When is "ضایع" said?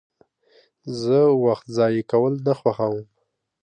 1.77-2.03